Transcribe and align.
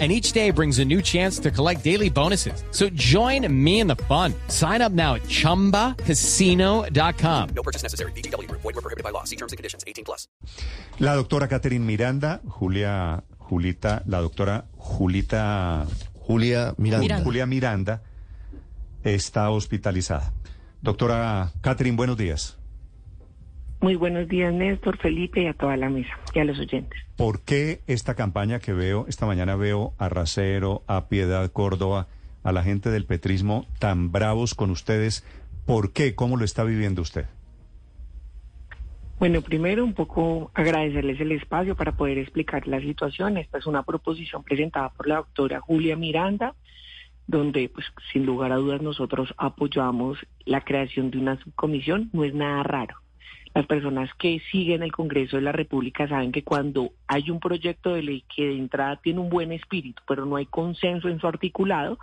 And 0.00 0.10
each 0.10 0.32
day 0.32 0.50
brings 0.50 0.80
a 0.80 0.84
new 0.84 1.00
chance 1.00 1.38
to 1.38 1.52
collect 1.52 1.84
daily 1.84 2.10
bonuses. 2.10 2.64
So 2.72 2.88
join 2.94 3.46
me 3.48 3.78
in 3.78 3.86
the 3.86 3.94
fun. 4.08 4.34
Sign 4.48 4.82
up 4.82 4.90
now 4.90 5.14
at 5.14 5.22
chumbacasino.com. 5.28 7.48
No 7.54 7.62
purchase 7.62 7.84
necessary. 7.84 8.10
BGW. 8.16 8.50
Void 8.50 8.64
were 8.64 8.72
prohibited 8.72 9.04
by 9.04 9.10
law. 9.10 9.22
See 9.22 9.36
terms 9.36 9.52
and 9.52 9.56
conditions. 9.56 9.84
18 9.86 10.04
plus. 10.04 10.26
La 10.98 11.14
doctora 11.14 11.46
Catherine 11.46 11.86
Miranda, 11.86 12.40
Julia, 12.44 13.22
Julita, 13.38 14.02
la 14.06 14.20
doctora 14.20 14.64
Julita, 14.76 15.86
Julia 16.26 16.74
Miranda. 16.76 17.22
Julia 17.22 17.46
Miranda 17.46 18.02
está 19.04 19.48
hospitalizada. 19.50 20.32
Doctora 20.82 21.52
Catherine, 21.62 21.96
buenos 21.96 22.16
días. 22.16 22.56
Muy 23.84 23.96
buenos 23.96 24.28
días, 24.28 24.50
Néstor, 24.50 24.96
Felipe 24.96 25.42
y 25.42 25.46
a 25.46 25.52
toda 25.52 25.76
la 25.76 25.90
mesa 25.90 26.18
y 26.32 26.38
a 26.38 26.44
los 26.44 26.58
oyentes. 26.58 26.98
¿Por 27.18 27.42
qué 27.42 27.82
esta 27.86 28.14
campaña 28.14 28.58
que 28.58 28.72
veo, 28.72 29.04
esta 29.08 29.26
mañana 29.26 29.56
veo 29.56 29.92
a 29.98 30.08
Racero, 30.08 30.82
a 30.86 31.10
Piedad 31.10 31.52
Córdoba, 31.52 32.08
a 32.42 32.52
la 32.52 32.62
gente 32.62 32.88
del 32.88 33.04
petrismo 33.04 33.66
tan 33.78 34.10
bravos 34.10 34.54
con 34.54 34.70
ustedes? 34.70 35.22
¿Por 35.66 35.92
qué? 35.92 36.14
¿Cómo 36.14 36.38
lo 36.38 36.46
está 36.46 36.64
viviendo 36.64 37.02
usted? 37.02 37.26
Bueno, 39.18 39.42
primero 39.42 39.84
un 39.84 39.92
poco 39.92 40.50
agradecerles 40.54 41.20
el 41.20 41.32
espacio 41.32 41.76
para 41.76 41.92
poder 41.92 42.16
explicar 42.16 42.66
la 42.66 42.80
situación. 42.80 43.36
Esta 43.36 43.58
es 43.58 43.66
una 43.66 43.82
proposición 43.82 44.44
presentada 44.44 44.94
por 44.94 45.08
la 45.08 45.16
doctora 45.16 45.60
Julia 45.60 45.94
Miranda, 45.94 46.54
donde 47.26 47.68
pues 47.68 47.84
sin 48.14 48.24
lugar 48.24 48.50
a 48.50 48.56
dudas 48.56 48.80
nosotros 48.80 49.34
apoyamos 49.36 50.16
la 50.46 50.62
creación 50.62 51.10
de 51.10 51.18
una 51.18 51.38
subcomisión. 51.38 52.08
No 52.14 52.24
es 52.24 52.32
nada 52.32 52.62
raro. 52.62 53.03
Las 53.54 53.66
personas 53.66 54.10
que 54.18 54.40
siguen 54.50 54.82
el 54.82 54.90
Congreso 54.92 55.36
de 55.36 55.42
la 55.42 55.52
República 55.52 56.08
saben 56.08 56.32
que 56.32 56.42
cuando 56.42 56.90
hay 57.06 57.30
un 57.30 57.38
proyecto 57.38 57.94
de 57.94 58.02
ley 58.02 58.24
que 58.34 58.46
de 58.46 58.58
entrada 58.58 58.96
tiene 58.96 59.20
un 59.20 59.28
buen 59.28 59.52
espíritu, 59.52 60.02
pero 60.08 60.26
no 60.26 60.36
hay 60.36 60.46
consenso 60.46 61.08
en 61.08 61.20
su 61.20 61.26
articulado, 61.28 61.98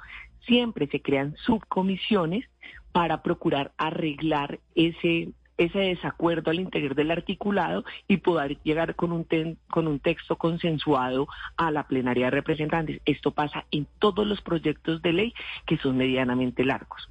siempre 0.47 0.87
se 0.87 1.01
crean 1.01 1.35
subcomisiones 1.45 2.45
para 2.93 3.21
procurar 3.21 3.71
arreglar 3.77 4.59
ese 4.75 5.29
ese 5.57 5.77
desacuerdo 5.77 6.49
al 6.49 6.59
interior 6.59 6.95
del 6.95 7.11
articulado 7.11 7.83
y 8.07 8.17
poder 8.17 8.57
llegar 8.63 8.95
con 8.95 9.11
un, 9.11 9.25
ten- 9.25 9.59
con 9.69 9.87
un 9.87 9.99
texto 9.99 10.35
consensuado 10.35 11.27
a 11.55 11.69
la 11.69 11.85
plenaria 11.87 12.25
de 12.25 12.31
representantes. 12.31 12.99
Esto 13.05 13.29
pasa 13.29 13.65
en 13.69 13.85
todos 13.99 14.25
los 14.25 14.41
proyectos 14.41 15.03
de 15.03 15.13
ley 15.13 15.33
que 15.67 15.77
son 15.77 15.97
medianamente 15.97 16.65
largos. 16.65 17.07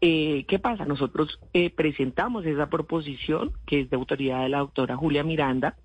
Eh, 0.00 0.44
¿Qué 0.46 0.58
pasa? 0.58 0.84
Nosotros 0.84 1.40
eh, 1.52 1.70
presentamos 1.70 2.46
esa 2.46 2.70
proposición, 2.70 3.52
que 3.66 3.80
es 3.80 3.90
de 3.90 3.96
autoridad 3.96 4.42
de 4.42 4.48
la 4.48 4.58
doctora 4.58 4.96
Julia 4.96 5.24
Miranda, 5.24 5.76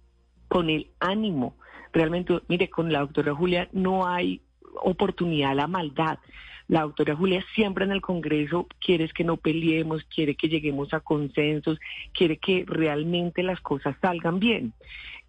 con 0.47 0.69
el 0.69 0.91
ánimo. 0.99 1.55
Realmente, 1.91 2.39
mire, 2.47 2.69
con 2.69 2.91
la 2.91 2.99
doctora 2.99 3.33
Julia 3.33 3.69
no 3.71 4.07
hay 4.07 4.41
oportunidad 4.83 5.51
a 5.51 5.55
la 5.55 5.67
maldad. 5.67 6.19
La 6.67 6.81
doctora 6.83 7.15
Julia 7.15 7.43
siempre 7.55 7.85
en 7.85 7.91
el 7.91 8.01
Congreso 8.01 8.67
quiere 8.79 9.09
que 9.09 9.23
no 9.23 9.37
peleemos, 9.37 10.03
quiere 10.05 10.35
que 10.35 10.47
lleguemos 10.47 10.93
a 10.93 11.01
consensos, 11.01 11.79
quiere 12.13 12.37
que 12.37 12.63
realmente 12.67 13.43
las 13.43 13.59
cosas 13.61 13.95
salgan 14.01 14.39
bien. 14.39 14.73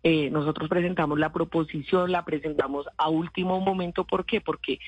Eh, 0.06 0.28
nosotros 0.28 0.69
presentamos 0.69 1.19
la 1.19 1.33
proposición, 1.33 2.12
la 2.12 2.27
presentamos 2.27 2.86
a 2.98 3.08
último 3.08 3.58
momento. 3.60 4.05
¿Por 4.05 4.27
qué? 4.27 4.42
Porque 4.42 4.78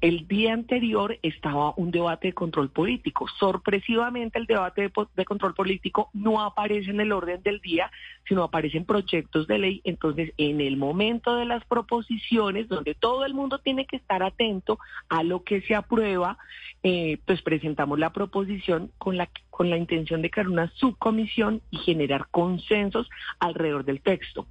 el 0.00 0.26
día 0.26 0.54
anterior 0.54 1.18
estaba 1.20 1.74
un 1.76 1.90
debate 1.90 2.28
de 2.28 2.32
control 2.32 2.70
político. 2.70 3.26
Sorpresivamente 3.38 4.38
el 4.38 4.46
debate 4.46 4.90
de, 5.14 5.24
control 5.26 5.52
político 5.52 6.08
no 6.14 6.40
aparece 6.40 6.90
en 6.90 7.02
el 7.02 7.12
orden 7.12 7.42
del 7.42 7.60
día, 7.60 7.90
sino 8.26 8.44
aparecen 8.44 8.86
proyectos 8.86 9.46
de 9.46 9.58
ley. 9.58 9.82
Entonces, 9.84 10.32
en 10.38 10.62
el 10.62 10.78
momento 10.78 11.36
de 11.36 11.44
las 11.44 11.62
proposiciones, 11.66 12.66
donde 12.66 12.94
todo 12.94 13.26
el 13.26 13.34
mundo 13.34 13.58
tiene 13.58 13.84
que 13.84 13.96
estar 13.96 14.22
atento 14.22 14.78
a 15.10 15.22
lo 15.22 15.44
que 15.44 15.60
se 15.60 15.74
aprueba, 15.74 16.38
eh, 16.82 17.18
pues 17.26 17.42
presentamos 17.42 17.98
la 17.98 18.14
proposición 18.14 18.90
con 18.96 19.18
la, 19.18 19.28
con 19.52 19.68
la 19.68 19.76
intención 19.76 20.22
de 20.22 20.30
crear 20.30 20.48
una 20.48 20.72
subcomisión 20.76 21.60
y 21.70 21.76
generar 21.76 22.26
consensos 22.30 23.08
alrededor 23.38 23.84
del 23.84 24.00
texto. 24.00 24.46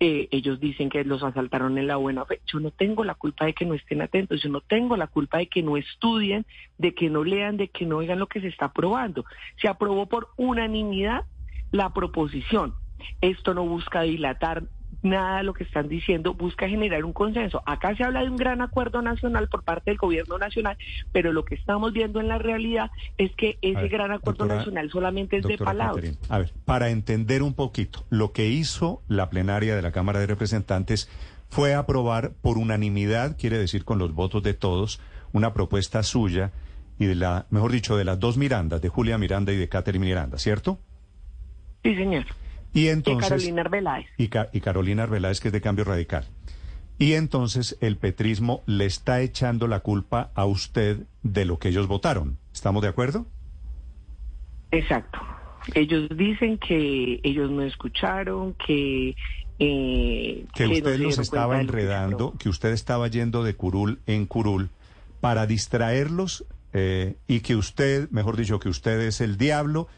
Eh, 0.00 0.26
ellos 0.30 0.58
dicen 0.58 0.88
que 0.88 1.04
los 1.04 1.22
asaltaron 1.22 1.76
en 1.76 1.86
la 1.86 1.96
buena 1.96 2.24
fe. 2.24 2.40
Yo 2.46 2.58
no 2.58 2.70
tengo 2.70 3.04
la 3.04 3.14
culpa 3.14 3.44
de 3.44 3.52
que 3.52 3.66
no 3.66 3.74
estén 3.74 4.00
atentos, 4.00 4.42
yo 4.42 4.48
no 4.48 4.62
tengo 4.62 4.96
la 4.96 5.06
culpa 5.06 5.36
de 5.36 5.48
que 5.48 5.62
no 5.62 5.76
estudien, 5.76 6.46
de 6.78 6.94
que 6.94 7.10
no 7.10 7.24
lean, 7.24 7.58
de 7.58 7.68
que 7.68 7.84
no 7.84 7.98
oigan 7.98 8.18
lo 8.18 8.26
que 8.26 8.40
se 8.40 8.48
está 8.48 8.64
aprobando. 8.66 9.26
Se 9.60 9.68
aprobó 9.68 10.06
por 10.06 10.30
unanimidad 10.38 11.26
la 11.70 11.92
proposición. 11.92 12.74
Esto 13.20 13.52
no 13.52 13.66
busca 13.66 14.00
dilatar 14.00 14.62
nada 15.02 15.38
de 15.38 15.42
lo 15.44 15.54
que 15.54 15.64
están 15.64 15.88
diciendo, 15.88 16.34
busca 16.34 16.68
generar 16.68 17.04
un 17.04 17.12
consenso. 17.12 17.62
Acá 17.66 17.94
se 17.96 18.04
habla 18.04 18.22
de 18.22 18.30
un 18.30 18.36
gran 18.36 18.60
acuerdo 18.60 19.00
nacional 19.00 19.48
por 19.48 19.62
parte 19.62 19.90
del 19.90 19.98
gobierno 19.98 20.38
nacional, 20.38 20.76
pero 21.12 21.32
lo 21.32 21.44
que 21.44 21.54
estamos 21.54 21.92
viendo 21.92 22.20
en 22.20 22.28
la 22.28 22.38
realidad 22.38 22.90
es 23.16 23.30
que 23.36 23.58
ese 23.62 23.80
ver, 23.82 23.88
gran 23.90 24.10
acuerdo 24.12 24.44
doctora- 24.44 24.56
nacional 24.56 24.90
solamente 24.90 25.36
es 25.36 25.44
de 25.44 25.56
palabras. 25.58 26.18
A 26.28 26.38
ver, 26.38 26.52
para 26.64 26.90
entender 26.90 27.42
un 27.42 27.54
poquito, 27.54 28.04
lo 28.10 28.32
que 28.32 28.48
hizo 28.48 29.02
la 29.08 29.30
plenaria 29.30 29.76
de 29.76 29.82
la 29.82 29.92
Cámara 29.92 30.18
de 30.18 30.26
Representantes 30.26 31.08
fue 31.48 31.74
aprobar 31.74 32.32
por 32.42 32.58
unanimidad, 32.58 33.36
quiere 33.38 33.56
decir 33.58 33.84
con 33.84 33.98
los 33.98 34.12
votos 34.14 34.42
de 34.42 34.54
todos, 34.54 35.00
una 35.32 35.54
propuesta 35.54 36.02
suya 36.02 36.50
y 36.98 37.06
de 37.06 37.14
la, 37.14 37.46
mejor 37.50 37.70
dicho, 37.70 37.96
de 37.96 38.04
las 38.04 38.18
dos 38.18 38.36
Mirandas, 38.36 38.82
de 38.82 38.88
Julia 38.88 39.16
Miranda 39.18 39.52
y 39.52 39.56
de 39.56 39.68
Catherine 39.68 40.04
Miranda, 40.04 40.38
¿cierto? 40.38 40.78
Sí, 41.84 41.94
señor. 41.94 42.24
Y 42.78 42.84
De 42.84 42.90
entonces 42.92 43.28
Carolina 43.28 43.62
Arbeláez. 43.62 44.06
y, 44.16 44.28
Ca- 44.28 44.48
y 44.52 44.60
Carolina 44.60 45.02
Arbeláez, 45.04 45.40
que 45.40 45.48
es 45.48 45.52
de 45.52 45.60
Cambio 45.60 45.84
Radical. 45.84 46.24
Y 46.98 47.12
entonces 47.14 47.76
el 47.80 47.96
petrismo 47.96 48.62
le 48.66 48.84
está 48.86 49.20
echando 49.20 49.66
la 49.68 49.80
culpa 49.80 50.30
a 50.34 50.44
usted 50.46 51.06
de 51.22 51.44
lo 51.44 51.58
que 51.58 51.68
ellos 51.68 51.86
votaron. 51.86 52.38
¿Estamos 52.52 52.82
de 52.82 52.88
acuerdo? 52.88 53.26
Exacto. 54.70 55.18
Ellos 55.74 56.08
dicen 56.16 56.58
que 56.58 57.20
ellos 57.22 57.50
no 57.50 57.62
escucharon, 57.62 58.54
que... 58.54 59.14
eh, 59.58 60.44
que 60.54 60.66
usted 60.66 60.98
los 60.98 61.18
estaba 61.18 61.56
que 61.56 61.60
enredando, 61.62 62.16
aprobó. 62.16 62.38
que 62.38 62.48
usted 62.48 62.70
estaba 62.72 63.08
yendo 63.08 63.42
de 63.44 63.54
curul 63.54 63.98
en 64.06 64.26
curul 64.26 64.70
para 65.20 65.46
distraerlos 65.46 66.44
eh, 66.72 67.16
y 67.26 67.40
que 67.40 67.56
usted, 67.56 68.08
mejor 68.10 68.36
dicho, 68.36 68.58
que 68.60 68.68
usted 68.68 69.00
es 69.00 69.20
el 69.20 69.36
diablo 69.36 69.88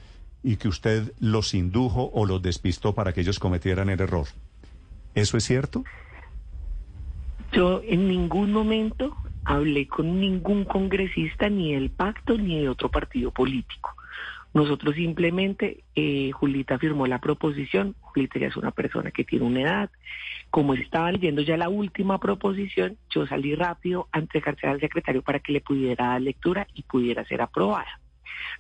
y 0.43 0.57
que 0.57 0.69
usted 0.69 1.13
los 1.21 1.55
indujo 1.55 2.11
o 2.15 2.27
los 2.27 2.43
despistó 2.43 2.95
para 2.95 3.13
que 3.13 3.21
ellos 3.21 3.39
cometieran 3.39 3.91
el 3.91 4.01
error. 4.01 4.27
¿Eso 5.15 5.37
es 5.37 5.45
cierto? 5.45 5.85
Yo 7.53 7.83
en 7.85 8.09
ningún 8.09 8.53
momento 8.53 9.17
hablé 9.45 9.87
con 9.89 10.21
ningún 10.21 10.65
congresista, 10.65 11.49
ni 11.49 11.75
del 11.75 11.91
pacto, 11.91 12.39
ni 12.39 12.61
de 12.61 12.69
otro 12.69 12.91
partido 12.91 13.31
político. 13.31 13.95
Nosotros 14.53 14.97
simplemente, 14.97 15.85
eh, 15.95 16.31
Julita 16.33 16.79
firmó 16.79 17.07
la 17.07 17.21
proposición, 17.21 17.95
Julita 18.01 18.39
ya 18.39 18.49
es 18.49 18.57
una 18.57 18.73
persona 18.73 19.11
que 19.11 19.25
tiene 19.25 19.45
una 19.45 19.63
edad, 19.63 19.91
como 20.51 20.75
estaba 20.75 21.13
leyendo 21.13 21.43
ya 21.43 21.57
la 21.57 21.69
última 21.69 22.19
proposición, 22.19 22.97
yo 23.11 23.27
salí 23.27 23.55
rápido 23.55 24.09
a 24.11 24.19
entregársela 24.19 24.73
al 24.73 24.81
secretario 24.81 25.23
para 25.23 25.39
que 25.39 25.53
le 25.53 25.61
pudiera 25.61 26.09
dar 26.09 26.21
lectura 26.21 26.67
y 26.75 26.83
pudiera 26.83 27.25
ser 27.25 27.41
aprobada. 27.41 28.01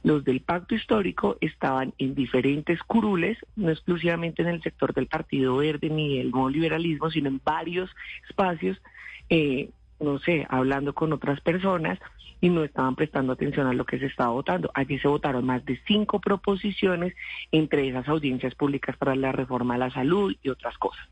Los 0.03 0.25
del 0.25 0.41
pacto 0.41 0.75
histórico 0.75 1.37
estaban 1.41 1.95
en 1.99 2.15
diferentes 2.15 2.83
curules, 2.83 3.39
no 3.57 3.71
exclusivamente 3.71 4.43
en 4.43 4.49
el 4.49 4.63
sector 4.63 4.95
del 4.95 5.07
Partido 5.07 5.57
Verde 5.57 5.91
ni 5.91 6.19
del 6.19 6.31
nuevo 6.31 6.49
liberalismo, 6.51 7.11
sino 7.11 7.29
en 7.29 7.41
varios 7.45 7.91
espacios, 8.29 8.81
eh, 9.29 9.71
no 10.01 10.19
sé, 10.19 10.47
hablando 10.49 10.95
con 10.95 11.13
otras 11.13 11.41
personas 11.41 11.99
y 12.41 12.49
no 12.49 12.65
estaban 12.65 12.97
prestando 12.97 13.35
atención 13.35 13.67
a 13.67 13.75
lo 13.75 13.85
que 13.85 13.99
se 13.99 14.07
estaba 14.07 14.31
votando. 14.31 14.71
Allí 14.75 14.99
se 14.99 15.09
votaron 15.09 15.45
más 15.45 15.63
de 15.67 15.79
cinco 15.87 16.21
proposiciones, 16.21 17.15
entre 17.53 17.87
esas 17.87 18.09
audiencias 18.09 18.55
públicas 18.55 18.97
para 18.97 19.15
la 19.15 19.31
reforma 19.31 19.75
a 19.75 19.79
la 19.79 19.91
salud 19.91 20.35
y 20.43 20.49
otras 20.49 20.79
cosas. 20.79 21.07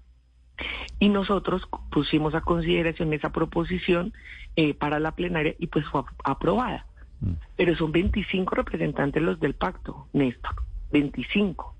Y 0.99 1.11
nosotros 1.11 1.69
pusimos 1.93 2.35
a 2.35 2.41
consideración 2.41 3.12
esa 3.12 3.31
proposición 3.31 4.12
eh, 4.56 4.75
para 4.75 4.99
la 4.99 5.12
plenaria 5.14 5.55
y 5.59 5.69
pues 5.69 5.87
fue 5.87 6.00
ap- 6.00 6.38
aprobada. 7.20 7.49
Pero 7.56 7.76
son 7.76 7.93
25 7.93 8.55
representantes 8.55 9.23
los 9.23 9.41
del 9.41 9.55
pacto, 9.55 10.06
Néstor, 10.12 10.55
25. 10.93 11.75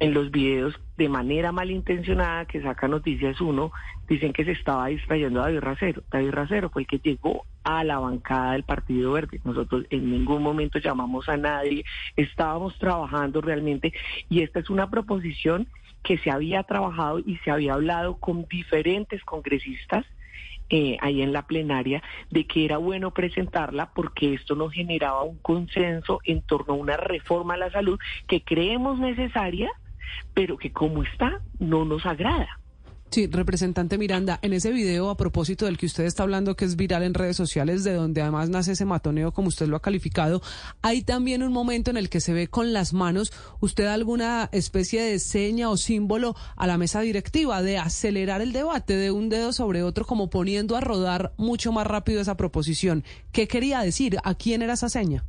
En 0.00 0.14
los 0.14 0.30
videos, 0.30 0.78
de 0.96 1.08
manera 1.08 1.50
malintencionada, 1.50 2.44
que 2.44 2.62
saca 2.62 2.86
Noticias 2.86 3.40
1, 3.40 3.72
dicen 4.08 4.32
que 4.32 4.44
se 4.44 4.52
estaba 4.52 4.86
distrayendo 4.86 5.40
a 5.40 5.46
David 5.46 5.60
Racero. 5.60 6.02
David 6.10 6.30
Racero 6.30 6.70
fue 6.70 6.82
el 6.82 6.88
que 6.88 7.00
llegó 7.00 7.44
a 7.64 7.82
la 7.82 7.98
bancada 7.98 8.52
del 8.52 8.62
Partido 8.62 9.12
Verde. 9.12 9.40
Nosotros 9.44 9.86
en 9.90 10.10
ningún 10.10 10.42
momento 10.42 10.78
llamamos 10.78 11.28
a 11.28 11.36
nadie, 11.36 11.84
estábamos 12.16 12.78
trabajando 12.78 13.40
realmente 13.40 13.92
y 14.30 14.42
esta 14.42 14.60
es 14.60 14.70
una 14.70 14.88
proposición 14.88 15.66
que 16.02 16.16
se 16.18 16.30
había 16.30 16.62
trabajado 16.62 17.18
y 17.18 17.36
se 17.38 17.50
había 17.50 17.74
hablado 17.74 18.16
con 18.16 18.46
diferentes 18.48 19.22
congresistas 19.24 20.06
eh, 20.70 20.96
ahí 21.00 21.22
en 21.22 21.32
la 21.32 21.46
plenaria 21.46 22.02
de 22.30 22.46
que 22.46 22.64
era 22.64 22.76
bueno 22.76 23.12
presentarla 23.12 23.90
porque 23.94 24.34
esto 24.34 24.54
nos 24.54 24.72
generaba 24.72 25.22
un 25.22 25.38
consenso 25.38 26.20
en 26.24 26.42
torno 26.42 26.74
a 26.74 26.76
una 26.76 26.96
reforma 26.96 27.54
a 27.54 27.58
la 27.58 27.70
salud 27.70 27.98
que 28.26 28.42
creemos 28.42 28.98
necesaria, 28.98 29.70
pero 30.34 30.56
que 30.58 30.72
como 30.72 31.02
está 31.02 31.40
no 31.58 31.84
nos 31.84 32.04
agrada. 32.06 32.60
Sí, 33.10 33.26
representante 33.26 33.96
Miranda, 33.96 34.38
en 34.42 34.52
ese 34.52 34.70
video 34.70 35.08
a 35.08 35.16
propósito 35.16 35.64
del 35.64 35.78
que 35.78 35.86
usted 35.86 36.04
está 36.04 36.24
hablando, 36.24 36.56
que 36.56 36.66
es 36.66 36.76
viral 36.76 37.02
en 37.02 37.14
redes 37.14 37.38
sociales, 37.38 37.82
de 37.82 37.94
donde 37.94 38.20
además 38.20 38.50
nace 38.50 38.72
ese 38.72 38.84
matoneo, 38.84 39.32
como 39.32 39.48
usted 39.48 39.66
lo 39.66 39.76
ha 39.76 39.80
calificado, 39.80 40.42
hay 40.82 41.00
también 41.00 41.42
un 41.42 41.50
momento 41.50 41.90
en 41.90 41.96
el 41.96 42.10
que 42.10 42.20
se 42.20 42.34
ve 42.34 42.48
con 42.48 42.74
las 42.74 42.92
manos 42.92 43.32
usted 43.60 43.86
alguna 43.86 44.50
especie 44.52 45.00
de 45.00 45.18
seña 45.20 45.70
o 45.70 45.78
símbolo 45.78 46.36
a 46.54 46.66
la 46.66 46.76
mesa 46.76 47.00
directiva 47.00 47.62
de 47.62 47.78
acelerar 47.78 48.42
el 48.42 48.52
debate 48.52 48.94
de 48.94 49.10
un 49.10 49.30
dedo 49.30 49.54
sobre 49.54 49.82
otro, 49.82 50.04
como 50.04 50.28
poniendo 50.28 50.76
a 50.76 50.82
rodar 50.82 51.32
mucho 51.38 51.72
más 51.72 51.86
rápido 51.86 52.20
esa 52.20 52.36
proposición. 52.36 53.04
¿Qué 53.32 53.48
quería 53.48 53.80
decir? 53.80 54.18
¿A 54.22 54.34
quién 54.34 54.60
era 54.60 54.74
esa 54.74 54.90
seña? 54.90 55.24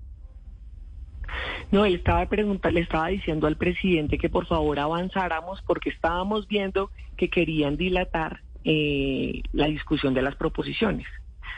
No, 1.72 1.86
él 1.86 1.96
estaba 1.96 2.26
preguntando, 2.28 2.76
le 2.76 2.84
estaba 2.84 3.08
diciendo 3.08 3.48
al 3.48 3.58
presidente 3.58 4.18
que 4.18 4.30
por 4.30 4.46
favor 4.48 4.80
avanzáramos 4.80 5.62
porque 5.66 5.90
estábamos 5.90 6.48
viendo 6.48 6.92
que 7.18 7.30
querían 7.30 7.78
dilatar 7.78 8.42
eh, 8.64 9.42
la 9.54 9.68
discusión 9.68 10.14
de 10.14 10.22
las 10.22 10.36
proposiciones. 10.36 11.08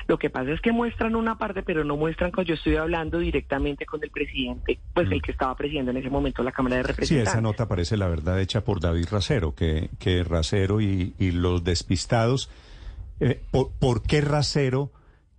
Lo 0.07 0.17
que 0.17 0.29
pasa 0.29 0.51
es 0.51 0.61
que 0.61 0.71
muestran 0.71 1.15
una 1.15 1.37
parte, 1.37 1.63
pero 1.63 1.83
no 1.83 1.95
muestran 1.95 2.31
cuando 2.31 2.49
yo 2.49 2.55
estoy 2.55 2.75
hablando 2.75 3.19
directamente 3.19 3.85
con 3.85 4.03
el 4.03 4.09
presidente, 4.09 4.79
pues 4.93 5.09
el 5.09 5.19
mm. 5.19 5.21
que 5.21 5.31
estaba 5.31 5.55
presidiendo 5.55 5.91
en 5.91 5.97
ese 5.97 6.09
momento 6.09 6.43
la 6.43 6.51
Cámara 6.51 6.77
de 6.77 6.83
Representantes. 6.83 7.29
Sí, 7.29 7.37
esa 7.37 7.41
nota 7.41 7.67
parece 7.67 7.97
la 7.97 8.07
verdad 8.07 8.39
hecha 8.39 8.63
por 8.63 8.79
David 8.79 9.07
Racero, 9.11 9.55
que, 9.55 9.89
que 9.99 10.23
Racero 10.23 10.81
y, 10.81 11.13
los 11.19 11.63
despistados, 11.63 12.49
eh, 13.19 13.41
por, 13.51 13.71
¿por 13.79 14.03
qué 14.03 14.21
Racero? 14.21 14.91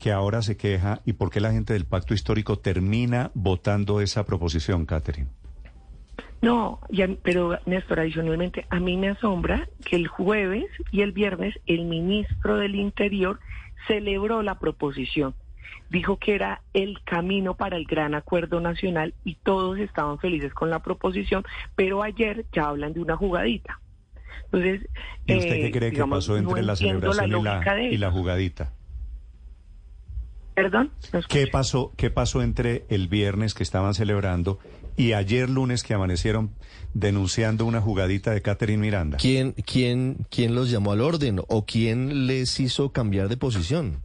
Que 0.03 0.11
ahora 0.11 0.43
se 0.43 0.57
queja 0.57 1.01
y 1.07 1.13
por 1.13 1.31
qué 1.31 1.41
la 1.41 1.53
gente 1.53 1.75
del 1.75 1.85
pacto 1.85 2.13
histórico 2.13 2.59
termina 2.59 3.31
votando 3.35 4.01
esa 4.01 4.27
proposición, 4.27 4.85
Catherine. 4.85 5.29
No, 6.41 6.81
ya, 6.91 7.09
pero 7.23 7.57
Néstor, 7.67 8.01
adicionalmente, 8.01 8.67
a 8.69 8.81
mí 8.81 8.97
me 8.97 9.11
asombra 9.11 9.69
que 9.85 9.95
el 9.95 10.09
jueves 10.09 10.67
y 10.91 11.03
el 11.03 11.13
viernes 11.13 11.55
el 11.67 11.85
ministro 11.85 12.57
del 12.57 12.75
Interior 12.75 13.39
celebró 13.87 14.43
la 14.43 14.59
proposición. 14.59 15.37
Dijo 15.89 16.17
que 16.19 16.35
era 16.35 16.63
el 16.75 17.01
camino 17.05 17.55
para 17.55 17.77
el 17.77 17.85
gran 17.85 18.17
acuerdo 18.17 18.61
nacional 18.61 19.15
y 19.25 19.37
todos 19.37 19.79
estaban 19.79 20.19
felices 20.19 20.53
con 20.53 20.69
la 20.69 20.83
proposición, 20.83 21.45
pero 21.77 22.03
ayer 22.03 22.45
ya 22.53 22.65
hablan 22.65 22.93
de 22.93 23.01
una 23.01 23.17
jugadita. 23.17 23.79
Entonces, 24.47 24.89
¿y 25.27 25.37
usted 25.37 25.49
qué 25.49 25.67
eh, 25.67 25.71
cree 25.71 25.93
que 25.93 26.05
pasó 26.05 26.37
entre 26.37 26.63
la 26.63 26.75
celebración 26.75 27.47
y 27.89 27.99
la 27.99 28.11
jugadita? 28.11 28.73
Perdón. 30.55 30.91
¿Qué 31.29 31.47
pasó, 31.47 31.93
¿Qué 31.97 32.11
pasó 32.11 32.43
entre 32.43 32.85
el 32.91 33.09
viernes 33.09 33.55
que 33.55 33.63
estaban 33.63 33.95
celebrando 33.95 34.59
y 34.97 35.15
ayer 35.15 35.49
lunes 35.49 35.83
que 35.83 35.95
amanecieron 35.95 36.51
denunciando 36.93 37.65
una 37.65 37.81
jugadita 37.81 38.33
de 38.33 38.43
Catherine 38.43 38.81
Miranda? 38.81 39.17
¿Quién, 39.17 39.53
quién, 39.53 40.19
quién 40.31 40.55
los 40.55 40.71
llamó 40.71 40.93
al 40.93 41.01
orden 41.01 41.41
o 41.49 41.65
quién 41.65 42.27
les 42.27 42.61
hizo 42.61 42.93
cambiar 42.93 43.29
de 43.29 43.39
posición? 43.39 44.03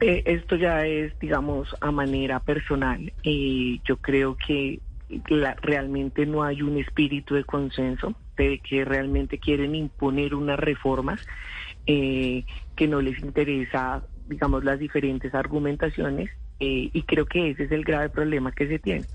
Eh, 0.00 0.22
esto 0.26 0.56
ya 0.56 0.86
es, 0.86 1.18
digamos, 1.18 1.74
a 1.80 1.90
manera 1.90 2.40
personal. 2.40 3.12
Eh, 3.22 3.80
yo 3.84 3.96
creo 3.98 4.36
que 4.36 4.80
realmente 5.62 6.24
no 6.26 6.42
hay 6.42 6.62
un 6.62 6.78
espíritu 6.78 7.34
de 7.34 7.44
consenso, 7.44 8.14
de 8.36 8.58
que 8.60 8.84
realmente 8.84 9.38
quieren 9.38 9.74
imponer 9.74 10.34
unas 10.34 10.58
reformas 10.58 11.26
eh, 11.92 12.44
que 12.76 12.86
no 12.86 13.00
les 13.00 13.18
interesa, 13.18 14.04
digamos, 14.28 14.62
las 14.62 14.78
diferentes 14.78 15.34
argumentaciones 15.34 16.30
eh, 16.60 16.88
y 16.92 17.02
creo 17.02 17.26
que 17.26 17.50
ese 17.50 17.64
es 17.64 17.72
el 17.72 17.82
grave 17.82 18.10
problema 18.10 18.52
que 18.52 18.68
se 18.68 18.78
tiene. 18.78 19.06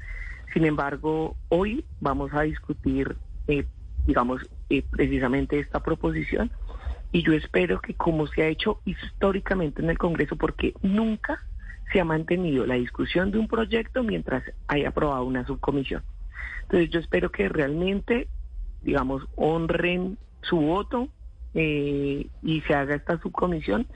Sin 0.53 0.65
embargo, 0.65 1.37
hoy 1.47 1.85
vamos 2.01 2.33
a 2.33 2.41
discutir, 2.41 3.15
eh, 3.47 3.63
digamos, 4.05 4.41
precisamente 4.89 5.57
esta 5.57 5.81
proposición 5.81 6.51
y 7.13 7.23
yo 7.23 7.31
espero 7.31 7.79
que 7.79 7.93
como 7.93 8.27
se 8.27 8.43
ha 8.43 8.47
hecho 8.47 8.81
históricamente 8.83 9.81
en 9.81 9.89
el 9.89 9.97
Congreso, 9.97 10.35
porque 10.35 10.73
nunca 10.81 11.39
se 11.93 12.01
ha 12.01 12.03
mantenido 12.03 12.65
la 12.65 12.75
discusión 12.75 13.31
de 13.31 13.37
un 13.37 13.47
proyecto 13.47 14.03
mientras 14.03 14.43
haya 14.67 14.89
aprobado 14.89 15.23
una 15.23 15.47
subcomisión. 15.47 16.03
Entonces 16.63 16.89
yo 16.89 16.99
espero 16.99 17.31
que 17.31 17.47
realmente, 17.47 18.27
digamos, 18.81 19.23
honren 19.37 20.17
su 20.41 20.57
voto 20.57 21.07
eh, 21.55 22.27
y 22.43 22.61
se 22.61 22.73
haga 22.75 22.95
esta 22.95 23.19
subcomisión 23.19 23.87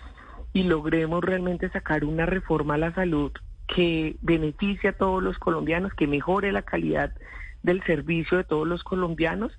y 0.54 0.64
logremos 0.64 1.24
realmente 1.24 1.70
sacar 1.70 2.04
una 2.06 2.26
reforma 2.26 2.76
a 2.76 2.78
la 2.78 2.94
salud 2.96 3.32
que 3.68 4.16
beneficie 4.22 4.90
a 4.90 4.94
todos 4.94 5.22
los 5.22 5.38
colombianos, 5.38 5.94
que 5.94 6.08
mejore 6.08 6.52
la 6.52 6.64
calidad 6.64 7.14
del 7.62 7.84
servicio 7.84 8.38
de 8.38 8.44
todos 8.46 8.68
los 8.68 8.84
colombianos, 8.84 9.52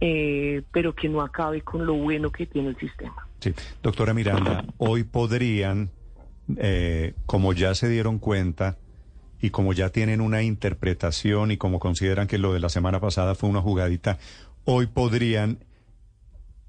eh, 0.00 0.62
pero 0.72 0.94
que 0.94 1.08
no 1.08 1.20
acabe 1.20 1.60
con 1.60 1.86
lo 1.86 1.94
bueno 1.94 2.32
que 2.32 2.46
tiene 2.46 2.70
el 2.70 2.76
sistema. 2.76 3.28
Sí, 3.38 3.54
doctora 3.82 4.14
Miranda, 4.14 4.64
hoy 4.78 5.04
podrían 5.04 5.90
eh, 6.56 7.14
como 7.26 7.52
ya 7.52 7.74
se 7.74 7.88
dieron 7.88 8.18
cuenta 8.18 8.76
y 9.40 9.50
como 9.50 9.72
ya 9.72 9.90
tienen 9.90 10.20
una 10.20 10.42
interpretación 10.42 11.50
y 11.50 11.56
como 11.56 11.78
consideran 11.78 12.26
que 12.26 12.38
lo 12.38 12.52
de 12.52 12.60
la 12.60 12.68
semana 12.68 13.00
pasada 13.00 13.34
fue 13.34 13.48
una 13.48 13.60
jugadita, 13.60 14.18
hoy 14.64 14.86
podrían 14.86 15.58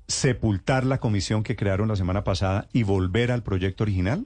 sepultar 0.07 0.85
la 0.85 0.99
comisión 0.99 1.43
que 1.43 1.55
crearon 1.55 1.87
la 1.87 1.95
semana 1.95 2.23
pasada 2.23 2.67
y 2.73 2.83
volver 2.83 3.31
al 3.31 3.43
proyecto 3.43 3.83
original? 3.83 4.25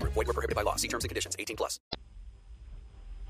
Void 0.13 0.27
were 0.27 0.33
prohibited 0.33 0.55
by 0.55 0.63
law. 0.63 0.75
See 0.77 0.87
terms 0.87 1.03
and 1.03 1.09
conditions. 1.09 1.35
18 1.37 1.55
plus. 1.57 1.81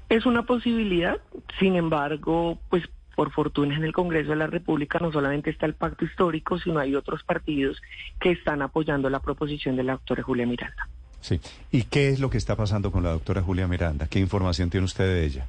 Es 0.10 0.26
una 0.26 0.44
posibilidad. 0.44 1.20
Sin 1.60 1.76
embargo, 1.76 2.60
pues 2.70 2.84
por 3.16 3.32
fortuna 3.32 3.76
en 3.76 3.84
el 3.84 3.94
Congreso 3.94 4.32
de 4.32 4.38
la 4.38 4.48
República 4.48 5.00
no 5.00 5.12
solamente 5.12 5.50
está 5.50 5.66
el 5.66 5.76
pacto 5.76 6.06
histórico, 6.06 6.58
sino 6.60 6.80
hay 6.80 6.96
otros 6.96 7.24
partidos 7.24 7.82
que 8.20 8.32
están 8.32 8.62
apoyando 8.62 9.10
la 9.10 9.20
proposición 9.20 9.76
de 9.76 9.84
la 9.84 9.94
doctora 9.94 10.24
Julia 10.24 10.46
Miranda. 10.46 10.88
Sí. 11.22 11.40
¿Y 11.72 11.84
qué 11.84 12.10
es 12.10 12.20
lo 12.20 12.30
que 12.30 12.38
está 12.38 12.56
pasando 12.56 12.92
con 12.92 13.04
la 13.04 13.12
doctora 13.12 13.42
Julia 13.42 13.68
Miranda? 13.68 14.08
¿Qué 14.08 14.20
información 14.20 14.70
tiene 14.70 14.86
usted 14.86 15.06
de 15.06 15.26
ella? 15.26 15.48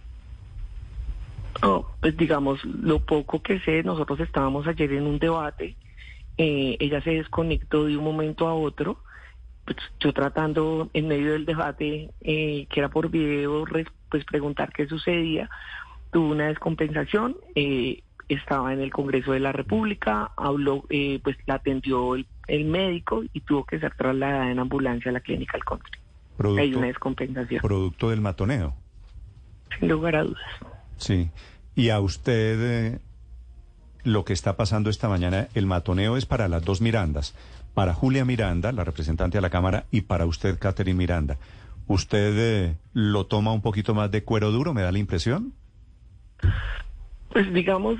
Oh, 1.62 1.86
pues 2.00 2.16
digamos, 2.16 2.64
lo 2.64 3.00
poco 3.00 3.42
que 3.42 3.60
sé, 3.60 3.82
nosotros 3.82 4.20
estábamos 4.20 4.66
ayer 4.66 4.92
en 4.92 5.06
un 5.06 5.18
debate, 5.18 5.76
eh, 6.36 6.76
ella 6.80 7.00
se 7.02 7.10
desconectó 7.10 7.84
de 7.84 7.96
un 7.96 8.04
momento 8.04 8.48
a 8.48 8.54
otro, 8.54 8.98
pues 9.64 9.76
yo 10.00 10.12
tratando 10.12 10.90
en 10.92 11.08
medio 11.08 11.32
del 11.32 11.46
debate, 11.46 12.10
eh, 12.20 12.66
que 12.68 12.80
era 12.80 12.88
por 12.88 13.10
video, 13.10 13.64
pues 14.10 14.24
preguntar 14.24 14.72
qué 14.72 14.86
sucedía, 14.86 15.48
tuvo 16.12 16.30
una 16.30 16.48
descompensación, 16.48 17.36
eh, 17.54 18.02
estaba 18.28 18.72
en 18.72 18.80
el 18.80 18.90
Congreso 18.90 19.32
de 19.32 19.40
la 19.40 19.52
República, 19.52 20.32
habló, 20.36 20.84
pues 21.22 21.36
la 21.46 21.54
atendió 21.54 22.14
el, 22.14 22.26
médico 22.64 23.22
y 23.32 23.40
tuvo 23.40 23.64
que 23.64 23.78
ser 23.78 23.94
trasladada 23.94 24.50
en 24.50 24.58
ambulancia 24.58 25.10
a 25.10 25.12
la 25.12 25.20
clínica 25.20 25.56
al 25.56 25.64
country. 25.64 25.98
Hay 26.58 26.74
una 26.74 26.88
descompensación. 26.88 27.60
Producto 27.62 28.10
del 28.10 28.20
matoneo. 28.20 28.74
Sin 29.78 29.88
lugar 29.88 30.16
a 30.16 30.24
dudas. 30.24 30.42
Sí. 30.96 31.30
Y 31.74 31.90
a 31.90 32.00
usted 32.00 32.58
eh, 32.60 32.98
lo 34.04 34.24
que 34.24 34.32
está 34.32 34.56
pasando 34.56 34.90
esta 34.90 35.08
mañana, 35.08 35.48
el 35.54 35.66
matoneo 35.66 36.16
es 36.16 36.26
para 36.26 36.48
las 36.48 36.64
dos 36.64 36.80
Mirandas, 36.80 37.34
para 37.74 37.94
Julia 37.94 38.24
Miranda, 38.24 38.72
la 38.72 38.84
representante 38.84 39.38
de 39.38 39.42
la 39.42 39.50
Cámara, 39.50 39.86
y 39.90 40.02
para 40.02 40.26
usted, 40.26 40.58
Catherine 40.58 40.96
Miranda. 40.96 41.38
¿Usted 41.86 42.34
eh, 42.36 42.76
lo 42.92 43.26
toma 43.26 43.52
un 43.52 43.62
poquito 43.62 43.94
más 43.94 44.10
de 44.10 44.24
cuero 44.24 44.50
duro, 44.50 44.72
me 44.74 44.82
da 44.82 44.92
la 44.92 44.98
impresión? 44.98 45.52
Pues 47.30 47.52
digamos, 47.52 47.98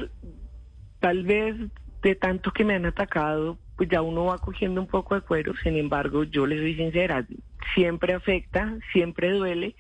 tal 1.00 1.25
vez 1.25 1.57
de 2.02 2.14
tanto 2.14 2.52
que 2.52 2.64
me 2.64 2.75
han 2.75 2.87
atacado, 2.87 3.59
pues 3.76 3.88
ya 3.88 4.02
uno 4.02 4.26
va 4.26 4.38
cogiendo 4.38 4.81
un 4.81 4.87
poco 4.87 5.14
de 5.14 5.23
cuero, 5.23 5.55
sin 5.62 5.76
embargo, 5.76 6.25
yo 6.25 6.47
les 6.47 6.61
soy 6.61 6.75
sincera, 6.75 7.26
siempre 7.75 8.14
afecta, 8.14 8.76
siempre 8.93 9.31
duele 9.31 9.75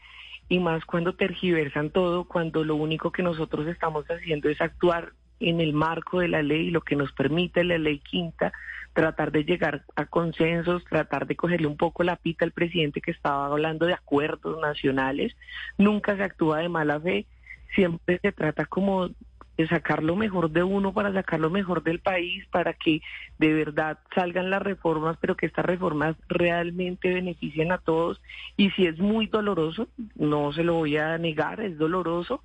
y 0.48 0.58
más 0.58 0.84
cuando 0.84 1.14
tergiversan 1.14 1.90
todo, 1.90 2.24
cuando 2.24 2.64
lo 2.64 2.76
único 2.76 3.10
que 3.12 3.22
nosotros 3.22 3.66
estamos 3.66 4.04
haciendo 4.06 4.48
es 4.48 4.60
actuar 4.60 5.12
en 5.40 5.60
el 5.60 5.72
marco 5.72 6.20
de 6.20 6.28
la 6.28 6.42
ley, 6.42 6.70
lo 6.70 6.82
que 6.82 6.96
nos 6.96 7.12
permite 7.12 7.64
la 7.64 7.78
ley 7.78 8.00
quinta, 8.00 8.52
tratar 8.92 9.32
de 9.32 9.44
llegar 9.44 9.84
a 9.96 10.06
consensos, 10.06 10.84
tratar 10.84 11.26
de 11.26 11.36
cogerle 11.36 11.66
un 11.66 11.76
poco 11.76 12.02
la 12.02 12.16
pita 12.16 12.44
al 12.44 12.52
presidente 12.52 13.00
que 13.00 13.10
estaba 13.10 13.46
hablando 13.46 13.86
de 13.86 13.94
acuerdos 13.94 14.60
nacionales. 14.60 15.34
Nunca 15.78 16.16
se 16.16 16.22
actúa 16.22 16.58
de 16.58 16.68
mala 16.68 17.00
fe, 17.00 17.26
siempre 17.74 18.18
se 18.20 18.32
trata 18.32 18.66
como 18.66 19.10
de 19.56 19.68
sacar 19.68 20.02
lo 20.02 20.16
mejor 20.16 20.50
de 20.50 20.62
uno 20.62 20.92
para 20.92 21.12
sacar 21.12 21.38
lo 21.40 21.50
mejor 21.50 21.82
del 21.82 22.00
país, 22.00 22.46
para 22.50 22.72
que 22.72 23.02
de 23.38 23.52
verdad 23.52 23.98
salgan 24.14 24.50
las 24.50 24.62
reformas, 24.62 25.16
pero 25.20 25.36
que 25.36 25.46
estas 25.46 25.64
reformas 25.64 26.16
realmente 26.28 27.12
beneficien 27.12 27.72
a 27.72 27.78
todos. 27.78 28.20
Y 28.56 28.70
si 28.70 28.86
es 28.86 28.98
muy 28.98 29.26
doloroso, 29.26 29.88
no 30.16 30.52
se 30.52 30.64
lo 30.64 30.74
voy 30.74 30.96
a 30.96 31.18
negar, 31.18 31.60
es 31.60 31.76
doloroso, 31.78 32.42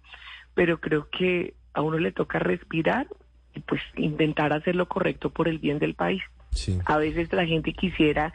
pero 0.54 0.80
creo 0.80 1.10
que 1.10 1.54
a 1.74 1.82
uno 1.82 1.98
le 1.98 2.12
toca 2.12 2.40
respirar 2.40 3.08
y 3.54 3.60
pues 3.62 3.82
intentar 3.96 4.52
hacer 4.54 4.76
lo 4.76 4.88
correcto 4.88 5.30
por 5.30 5.48
el 5.48 5.60
bien 5.60 5.80
del 5.80 5.96
país. 5.96 6.22
A 6.86 6.98
veces 6.98 7.32
la 7.32 7.46
gente 7.46 7.74
quisiera 7.74 8.34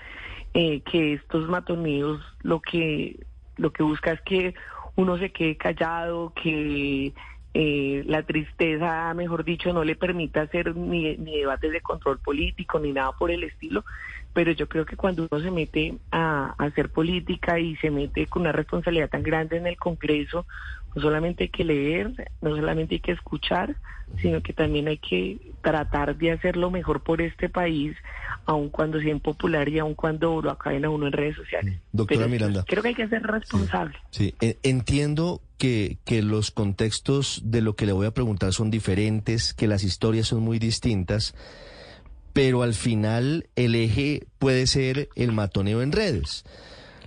eh, 0.54 0.80
que 0.80 1.14
estos 1.14 1.48
matoneos 1.48 2.20
lo 2.42 2.60
que 2.60 3.18
lo 3.56 3.72
que 3.72 3.82
busca 3.82 4.12
es 4.12 4.20
que 4.22 4.54
uno 4.96 5.18
se 5.18 5.30
quede 5.30 5.56
callado, 5.56 6.32
que 6.34 7.12
eh, 7.54 8.02
la 8.06 8.22
tristeza, 8.22 9.12
mejor 9.14 9.44
dicho, 9.44 9.72
no 9.72 9.84
le 9.84 9.94
permita 9.94 10.42
hacer 10.42 10.74
ni, 10.74 11.16
ni 11.16 11.38
debates 11.38 11.70
de 11.70 11.80
control 11.80 12.18
político 12.18 12.78
ni 12.78 12.92
nada 12.92 13.12
por 13.12 13.30
el 13.30 13.44
estilo. 13.44 13.84
Pero 14.32 14.52
yo 14.52 14.68
creo 14.68 14.86
que 14.86 14.96
cuando 14.96 15.28
uno 15.30 15.42
se 15.42 15.50
mete 15.50 15.98
a, 16.10 16.54
a 16.56 16.64
hacer 16.64 16.90
política 16.90 17.58
y 17.58 17.76
se 17.76 17.90
mete 17.90 18.26
con 18.26 18.42
una 18.42 18.52
responsabilidad 18.52 19.10
tan 19.10 19.22
grande 19.22 19.56
en 19.58 19.66
el 19.66 19.76
Congreso, 19.76 20.46
no 20.94 21.02
solamente 21.02 21.44
hay 21.44 21.50
que 21.50 21.64
leer, 21.64 22.30
no 22.40 22.54
solamente 22.56 22.96
hay 22.96 23.00
que 23.00 23.12
escuchar, 23.12 23.76
sino 24.20 24.42
que 24.42 24.52
también 24.52 24.88
hay 24.88 24.98
que 24.98 25.38
tratar 25.62 26.16
de 26.16 26.32
hacer 26.32 26.56
lo 26.56 26.70
mejor 26.70 27.02
por 27.02 27.22
este 27.22 27.48
país, 27.48 27.96
aun 28.44 28.68
cuando 28.68 29.00
sea 29.00 29.10
impopular 29.10 29.68
y 29.68 29.78
aun 29.78 29.94
cuando 29.94 30.42
lo 30.42 30.50
acaben 30.50 30.84
a 30.84 30.90
uno 30.90 31.06
en 31.06 31.12
redes 31.12 31.36
sociales. 31.36 31.80
Doctora 31.92 32.20
Pero 32.20 32.30
Miranda. 32.30 32.64
Creo 32.66 32.82
que 32.82 32.90
hay 32.90 32.94
que 32.94 33.08
ser 33.08 33.22
responsable. 33.22 33.96
Sí, 34.10 34.34
e- 34.40 34.58
entiendo 34.62 35.40
que, 35.56 35.98
que 36.04 36.22
los 36.22 36.50
contextos 36.50 37.40
de 37.44 37.62
lo 37.62 37.74
que 37.74 37.86
le 37.86 37.92
voy 37.92 38.06
a 38.06 38.10
preguntar 38.10 38.52
son 38.52 38.70
diferentes, 38.70 39.54
que 39.54 39.66
las 39.66 39.84
historias 39.84 40.26
son 40.26 40.40
muy 40.40 40.58
distintas, 40.58 41.34
pero 42.32 42.62
al 42.62 42.74
final 42.74 43.48
el 43.56 43.74
eje 43.74 44.26
puede 44.38 44.66
ser 44.66 45.08
el 45.14 45.32
matoneo 45.32 45.82
en 45.82 45.92
redes. 45.92 46.44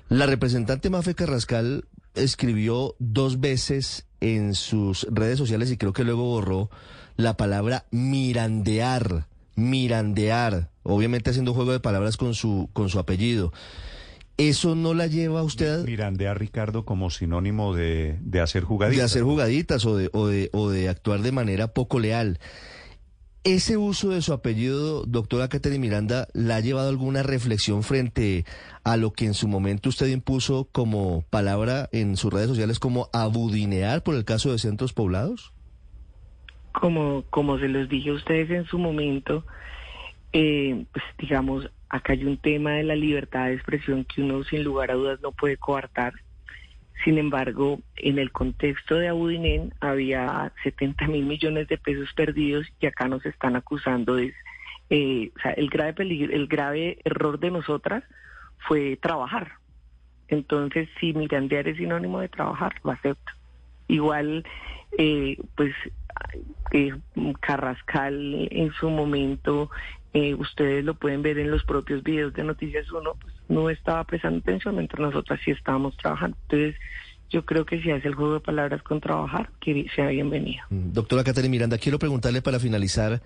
La 0.09 0.25
representante 0.25 0.89
Mafe 0.89 1.15
Carrascal 1.15 1.85
escribió 2.13 2.95
dos 2.99 3.39
veces 3.39 4.05
en 4.21 4.53
sus 4.53 5.07
redes 5.11 5.37
sociales 5.37 5.71
y 5.71 5.77
creo 5.77 5.93
que 5.93 6.03
luego 6.03 6.23
borró 6.23 6.69
la 7.17 7.37
palabra 7.37 7.85
mirandear, 7.91 9.27
mirandear, 9.55 10.69
obviamente 10.83 11.29
haciendo 11.29 11.53
juego 11.53 11.71
de 11.71 11.79
palabras 11.79 12.17
con 12.17 12.33
su, 12.33 12.69
con 12.73 12.89
su 12.89 12.99
apellido. 12.99 13.51
¿Eso 14.37 14.75
no 14.75 14.93
la 14.93 15.07
lleva 15.07 15.39
a 15.39 15.43
usted 15.43 15.85
Mirandear, 15.85 16.37
Ricardo, 16.37 16.83
como 16.83 17.09
sinónimo 17.09 17.73
de, 17.73 18.17
de 18.21 18.41
hacer 18.41 18.63
jugaditas. 18.63 18.97
de 18.97 19.05
hacer 19.05 19.23
jugaditas 19.23 19.85
o 19.85 19.95
de, 19.95 20.09
o, 20.11 20.27
de, 20.27 20.49
o 20.51 20.69
de 20.69 20.89
actuar 20.89 21.21
de 21.21 21.31
manera 21.31 21.69
poco 21.69 21.99
leal? 21.99 22.39
¿Ese 23.45 23.77
uso 23.77 24.09
de 24.09 24.21
su 24.21 24.33
apellido, 24.33 25.05
doctora 25.05 25.47
Catherine 25.47 25.79
Miranda, 25.79 26.27
la 26.33 26.57
ha 26.57 26.59
llevado 26.59 26.87
a 26.87 26.89
alguna 26.89 27.23
reflexión 27.23 27.83
frente 27.83 28.43
a 28.83 28.97
lo 28.97 29.13
que 29.13 29.25
en 29.25 29.33
su 29.33 29.47
momento 29.47 29.87
usted 29.87 30.07
impuso 30.07 30.67
como 30.71 31.23
palabra 31.29 31.87
en 31.93 32.17
sus 32.17 32.33
redes 32.33 32.49
sociales 32.49 32.79
como 32.79 33.07
abudinear 33.13 34.03
por 34.03 34.15
el 34.15 34.25
caso 34.25 34.51
de 34.51 34.57
centros 34.57 34.91
poblados? 34.91 35.55
como, 36.79 37.23
como 37.29 37.57
se 37.57 37.69
los 37.69 37.87
dije 37.89 38.09
a 38.09 38.13
ustedes 38.13 38.49
en 38.51 38.65
su 38.65 38.77
momento, 38.77 39.45
eh, 40.33 40.85
pues 40.91 41.05
digamos, 41.17 41.69
acá 41.89 42.13
hay 42.13 42.25
un 42.25 42.37
tema 42.37 42.71
de 42.71 42.83
la 42.83 42.95
libertad 42.95 43.45
de 43.45 43.53
expresión 43.53 44.03
que 44.03 44.21
uno 44.21 44.43
sin 44.43 44.63
lugar 44.63 44.91
a 44.91 44.95
dudas 44.95 45.21
no 45.21 45.31
puede 45.31 45.57
coartar. 45.57 46.13
Sin 47.03 47.17
embargo, 47.17 47.79
en 47.97 48.19
el 48.19 48.31
contexto 48.31 48.95
de 48.95 49.09
Abudinen 49.09 49.73
había 49.79 50.51
70 50.63 51.07
mil 51.07 51.25
millones 51.25 51.67
de 51.67 51.77
pesos 51.77 52.11
perdidos 52.13 52.67
y 52.79 52.85
acá 52.85 53.07
nos 53.07 53.25
están 53.25 53.55
acusando 53.55 54.15
de, 54.15 54.33
eh, 54.89 55.31
o 55.35 55.39
sea, 55.39 55.51
el 55.51 55.69
grave 55.69 55.93
peligro, 55.93 56.33
el 56.33 56.47
grave 56.47 56.99
error 57.03 57.39
de 57.39 57.51
nosotras 57.51 58.03
fue 58.67 58.97
trabajar. 59.01 59.53
Entonces, 60.27 60.89
si 60.99 61.13
mirandear 61.13 61.67
es 61.67 61.77
sinónimo 61.77 62.19
de 62.19 62.29
trabajar, 62.29 62.73
lo 62.83 62.91
acepto. 62.91 63.31
Igual, 63.87 64.43
eh, 64.97 65.37
pues 65.55 65.73
eh, 66.71 66.91
Carrascal 67.39 68.47
en 68.51 68.71
su 68.73 68.89
momento, 68.89 69.69
eh, 70.13 70.33
ustedes 70.33 70.83
lo 70.83 70.93
pueden 70.95 71.21
ver 71.21 71.39
en 71.39 71.51
los 71.51 71.63
propios 71.63 72.03
videos 72.03 72.33
de 72.33 72.43
Noticias 72.43 72.89
1, 72.91 73.13
pues 73.19 73.33
no 73.49 73.69
estaba 73.69 74.03
prestando 74.03 74.39
atención, 74.39 74.75
mientras 74.75 74.99
nosotras 74.99 75.39
sí 75.43 75.51
estábamos 75.51 75.95
trabajando. 75.97 76.37
Entonces, 76.43 76.75
yo 77.29 77.45
creo 77.45 77.65
que 77.65 77.81
si 77.81 77.91
hace 77.91 78.07
el 78.07 78.15
juego 78.15 78.35
de 78.35 78.39
palabras 78.39 78.81
con 78.83 79.01
trabajar, 79.01 79.49
que 79.59 79.87
sea 79.95 80.07
bienvenido. 80.07 80.63
Mm, 80.69 80.93
Doctora 80.93 81.23
Catherine 81.23 81.51
Miranda, 81.51 81.77
quiero 81.77 81.99
preguntarle 81.99 82.41
para 82.41 82.59
finalizar 82.59 83.21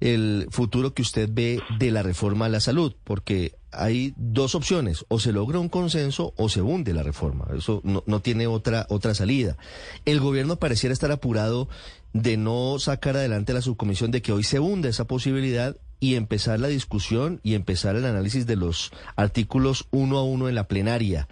el 0.00 0.48
futuro 0.50 0.94
que 0.94 1.02
usted 1.02 1.28
ve 1.32 1.60
de 1.78 1.90
la 1.92 2.02
reforma 2.02 2.46
a 2.46 2.48
la 2.48 2.60
salud, 2.60 2.94
porque 3.04 3.54
hay 3.70 4.12
dos 4.16 4.54
opciones, 4.54 5.06
o 5.08 5.20
se 5.20 5.32
logra 5.32 5.60
un 5.60 5.68
consenso 5.68 6.34
o 6.36 6.48
se 6.48 6.60
hunde 6.60 6.92
la 6.92 7.04
reforma, 7.04 7.46
eso 7.56 7.80
no, 7.84 8.02
no 8.06 8.20
tiene 8.20 8.48
otra, 8.48 8.84
otra 8.88 9.14
salida. 9.14 9.56
El 10.04 10.20
gobierno 10.20 10.56
pareciera 10.56 10.92
estar 10.92 11.12
apurado 11.12 11.68
de 12.12 12.36
no 12.36 12.78
sacar 12.78 13.16
adelante 13.16 13.52
la 13.52 13.62
subcomisión, 13.62 14.10
de 14.10 14.22
que 14.22 14.32
hoy 14.32 14.42
se 14.42 14.60
hunde 14.60 14.90
esa 14.90 15.06
posibilidad 15.06 15.76
y 16.00 16.16
empezar 16.16 16.58
la 16.58 16.68
discusión 16.68 17.40
y 17.42 17.54
empezar 17.54 17.96
el 17.96 18.04
análisis 18.04 18.46
de 18.46 18.56
los 18.56 18.92
artículos 19.16 19.86
uno 19.90 20.18
a 20.18 20.24
uno 20.24 20.48
en 20.48 20.54
la 20.54 20.68
plenaria. 20.68 21.28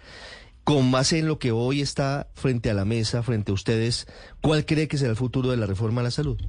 Con 0.63 0.91
base 0.91 1.19
en 1.19 1.27
lo 1.27 1.39
que 1.39 1.51
hoy 1.51 1.81
está 1.81 2.27
frente 2.35 2.69
a 2.69 2.73
la 2.73 2.85
mesa, 2.85 3.23
frente 3.23 3.51
a 3.51 3.53
ustedes, 3.53 4.07
¿cuál 4.41 4.65
cree 4.65 4.87
que 4.87 4.97
será 4.97 5.11
el 5.11 5.17
futuro 5.17 5.49
de 5.49 5.57
la 5.57 5.65
reforma 5.65 6.01
a 6.01 6.05
la 6.05 6.11
salud? 6.11 6.39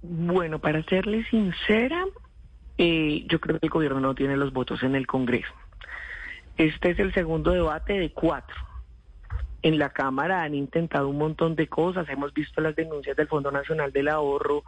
Bueno, 0.00 0.60
para 0.60 0.82
serle 0.84 1.24
sincera, 1.28 2.04
eh, 2.78 3.24
yo 3.28 3.40
creo 3.40 3.58
que 3.58 3.66
el 3.66 3.70
gobierno 3.70 4.00
no 4.00 4.14
tiene 4.14 4.36
los 4.36 4.52
votos 4.52 4.82
en 4.82 4.94
el 4.94 5.06
Congreso. 5.06 5.52
Este 6.56 6.90
es 6.90 6.98
el 6.98 7.12
segundo 7.12 7.50
debate 7.50 7.94
de 7.94 8.12
cuatro. 8.12 8.54
En 9.64 9.78
la 9.78 9.88
Cámara 9.88 10.42
han 10.42 10.54
intentado 10.54 11.08
un 11.08 11.16
montón 11.16 11.56
de 11.56 11.68
cosas, 11.68 12.06
hemos 12.10 12.34
visto 12.34 12.60
las 12.60 12.76
denuncias 12.76 13.16
del 13.16 13.28
Fondo 13.28 13.50
Nacional 13.50 13.92
del 13.92 14.08
Ahorro 14.08 14.62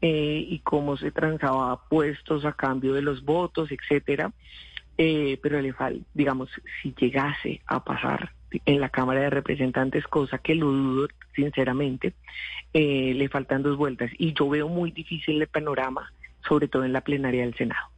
eh, 0.00 0.46
y 0.48 0.60
cómo 0.60 0.96
se 0.96 1.10
transaba 1.10 1.88
puestos 1.88 2.44
a 2.44 2.52
cambio 2.52 2.94
de 2.94 3.02
los 3.02 3.24
votos, 3.24 3.72
etcétera. 3.72 4.30
Eh, 4.98 5.40
pero 5.42 5.60
le 5.60 5.72
falta, 5.72 6.00
digamos, 6.14 6.48
si 6.80 6.94
llegase 6.96 7.60
a 7.66 7.82
pasar 7.82 8.34
en 8.64 8.80
la 8.80 8.88
Cámara 8.88 9.22
de 9.22 9.30
Representantes, 9.30 10.06
cosa 10.06 10.38
que 10.38 10.54
lo 10.54 10.66
dudo 10.66 11.08
sinceramente, 11.34 12.14
eh, 12.72 13.14
le 13.16 13.28
faltan 13.28 13.64
dos 13.64 13.76
vueltas 13.76 14.12
y 14.16 14.32
yo 14.32 14.48
veo 14.48 14.68
muy 14.68 14.92
difícil 14.92 15.42
el 15.42 15.48
panorama, 15.48 16.12
sobre 16.46 16.68
todo 16.68 16.84
en 16.84 16.92
la 16.92 17.00
plenaria 17.00 17.42
del 17.42 17.56
Senado. 17.56 17.88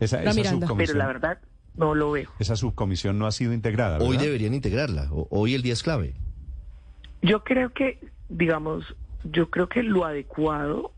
Esa, 0.00 0.22
La 0.22 0.30
esa 0.32 0.40
Miranda. 0.40 0.66
Pero 0.76 0.94
la 0.94 1.06
verdad 1.06 1.38
no 1.76 1.94
lo 1.94 2.10
veo. 2.12 2.30
esa 2.38 2.56
subcomisión 2.56 3.18
no 3.18 3.26
ha 3.26 3.32
sido 3.32 3.52
integrada. 3.52 3.98
Hoy 3.98 4.16
deberían 4.16 4.54
integrarla, 4.54 5.08
o- 5.10 5.26
hoy 5.30 5.54
el 5.54 5.62
día 5.62 5.72
es 5.72 5.82
clave. 5.82 6.14
Yo 7.22 7.44
creo 7.44 7.70
que, 7.70 7.98
digamos, 8.28 8.84
yo 9.24 9.48
creo 9.50 9.68
que 9.68 9.82
lo 9.82 10.04
adecuado 10.04 10.92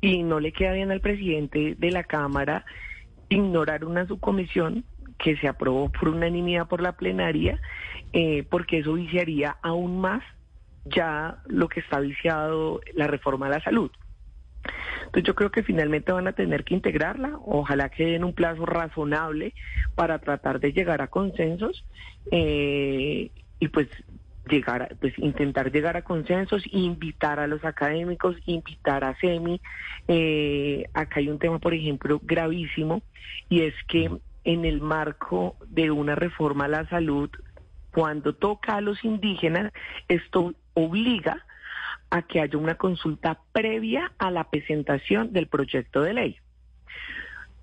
y 0.00 0.22
no 0.22 0.40
le 0.40 0.52
queda 0.52 0.72
bien 0.72 0.90
al 0.90 1.00
presidente 1.00 1.74
de 1.78 1.90
la 1.90 2.04
Cámara 2.04 2.64
ignorar 3.28 3.84
una 3.84 4.06
subcomisión 4.06 4.84
que 5.18 5.36
se 5.36 5.48
aprobó 5.48 5.90
por 5.90 6.08
unanimidad 6.08 6.68
por 6.68 6.80
la 6.80 6.92
plenaria, 6.92 7.60
eh, 8.12 8.44
porque 8.48 8.78
eso 8.78 8.94
viciaría 8.94 9.56
aún 9.62 10.00
más 10.00 10.22
ya 10.84 11.42
lo 11.46 11.68
que 11.68 11.80
está 11.80 12.00
viciado 12.00 12.80
la 12.94 13.06
reforma 13.08 13.46
a 13.46 13.50
la 13.50 13.60
salud. 13.62 13.90
Entonces 14.98 15.24
yo 15.24 15.34
creo 15.34 15.50
que 15.50 15.62
finalmente 15.62 16.12
van 16.12 16.28
a 16.28 16.32
tener 16.32 16.64
que 16.64 16.74
integrarla, 16.74 17.38
ojalá 17.44 17.88
que 17.88 18.04
den 18.06 18.24
un 18.24 18.32
plazo 18.34 18.66
razonable 18.66 19.54
para 19.94 20.18
tratar 20.18 20.60
de 20.60 20.72
llegar 20.72 21.00
a 21.02 21.08
consensos 21.08 21.84
eh, 22.30 23.30
y 23.58 23.68
pues 23.68 23.88
llegar, 24.48 24.82
a- 24.82 24.88
pues 25.00 25.18
intentar 25.18 25.70
llegar 25.72 25.96
a 25.96 26.02
consensos, 26.02 26.62
invitar 26.72 27.40
a 27.40 27.46
los 27.46 27.64
académicos, 27.64 28.36
invitar 28.46 29.04
a 29.04 29.14
SEMI. 29.16 29.60
Eh, 30.08 30.88
acá 30.94 31.20
hay 31.20 31.28
un 31.28 31.38
tema, 31.38 31.58
por 31.58 31.74
ejemplo, 31.74 32.20
gravísimo 32.22 33.02
y 33.48 33.62
es 33.62 33.74
que 33.88 34.10
en 34.44 34.64
el 34.64 34.80
marco 34.80 35.56
de 35.66 35.90
una 35.90 36.14
reforma 36.14 36.64
a 36.66 36.68
la 36.68 36.88
salud, 36.88 37.30
cuando 37.92 38.34
toca 38.34 38.76
a 38.76 38.80
los 38.80 39.04
indígenas, 39.04 39.72
esto 40.08 40.54
obliga 40.74 41.44
a 42.10 42.22
que 42.22 42.40
haya 42.40 42.58
una 42.58 42.76
consulta 42.76 43.40
previa 43.52 44.12
a 44.18 44.30
la 44.30 44.44
presentación 44.44 45.32
del 45.32 45.46
proyecto 45.46 46.02
de 46.02 46.14
ley. 46.14 46.36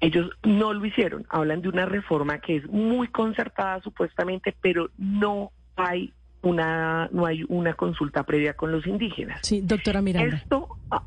Ellos 0.02 0.30
no 0.44 0.74
lo 0.74 0.86
hicieron, 0.86 1.26
hablan 1.30 1.62
de 1.62 1.70
una 1.70 1.86
reforma 1.86 2.40
que 2.40 2.58
es 2.58 2.68
muy 2.68 3.08
concertada 3.08 3.82
supuestamente, 3.82 4.54
pero 4.62 4.90
no 4.98 5.52
hay 5.76 6.14
una 6.42 7.10
no 7.12 7.26
hay 7.26 7.44
una 7.48 7.74
consulta 7.74 8.24
previa 8.24 8.54
con 8.54 8.72
los 8.72 8.86
indígenas. 8.86 9.40
Sí, 9.42 9.62
doctora 9.62 10.02
Miranda. 10.02 10.36
Esto, 10.36 10.78
ah, 10.92 11.04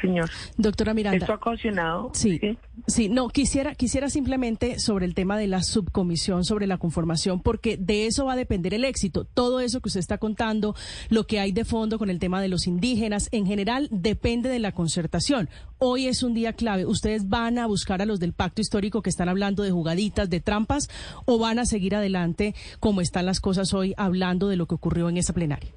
señor. 0.00 0.30
Doctora 0.56 0.94
Miranda. 0.94 1.18
Esto 1.18 1.32
ha 1.32 1.36
ocasionado. 1.36 2.10
Sí, 2.14 2.40
sí, 2.86 3.08
no, 3.08 3.28
quisiera, 3.28 3.74
quisiera 3.74 4.08
simplemente 4.08 4.78
sobre 4.78 5.06
el 5.06 5.14
tema 5.14 5.38
de 5.38 5.46
la 5.46 5.62
subcomisión, 5.62 6.44
sobre 6.44 6.66
la 6.66 6.78
conformación, 6.78 7.40
porque 7.40 7.76
de 7.76 8.06
eso 8.06 8.26
va 8.26 8.32
a 8.32 8.36
depender 8.36 8.74
el 8.74 8.84
éxito. 8.84 9.24
Todo 9.24 9.60
eso 9.60 9.80
que 9.80 9.88
usted 9.88 10.00
está 10.00 10.18
contando, 10.18 10.74
lo 11.08 11.26
que 11.26 11.40
hay 11.40 11.52
de 11.52 11.64
fondo 11.64 11.98
con 11.98 12.10
el 12.10 12.18
tema 12.18 12.40
de 12.40 12.48
los 12.48 12.66
indígenas, 12.66 13.28
en 13.32 13.46
general 13.46 13.88
depende 13.90 14.48
de 14.48 14.58
la 14.58 14.72
concertación. 14.72 15.48
Hoy 15.78 16.06
es 16.06 16.22
un 16.22 16.34
día 16.34 16.52
clave. 16.52 16.86
¿Ustedes 16.86 17.28
van 17.28 17.58
a 17.58 17.66
buscar 17.66 18.02
a 18.02 18.06
los 18.06 18.20
del 18.20 18.32
pacto 18.32 18.60
histórico 18.60 19.02
que 19.02 19.10
están 19.10 19.28
hablando 19.28 19.62
de 19.62 19.70
jugaditas, 19.70 20.30
de 20.30 20.40
trampas, 20.40 20.88
o 21.26 21.38
van 21.38 21.58
a 21.58 21.66
seguir 21.66 21.94
adelante 21.94 22.54
como 22.80 23.00
están 23.00 23.26
las 23.26 23.40
cosas 23.40 23.72
hoy, 23.74 23.94
hablando 23.96 24.48
de 24.48 24.56
lo 24.56 24.66
que 24.66 24.74
ocurrió 24.74 25.08
en 25.08 25.16
esa 25.16 25.32
plenaria? 25.32 25.70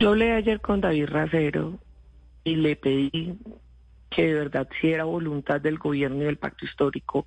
Yo 0.00 0.10
hablé 0.10 0.32
ayer 0.32 0.60
con 0.60 0.80
David 0.80 1.06
Racero 1.06 1.78
y 2.44 2.56
le 2.56 2.76
pedí 2.76 3.38
que 4.10 4.26
de 4.26 4.34
verdad 4.34 4.68
si 4.80 4.90
era 4.90 5.04
voluntad 5.04 5.60
del 5.60 5.78
gobierno 5.78 6.22
y 6.22 6.24
del 6.24 6.38
pacto 6.38 6.64
histórico 6.64 7.26